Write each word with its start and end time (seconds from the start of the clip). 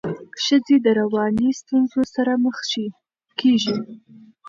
ښځي 0.43 0.75
د 0.85 0.87
رواني 0.99 1.49
ستونزو 1.59 2.01
سره 2.15 2.31
مخ 2.43 2.57
کيږي. 3.39 3.75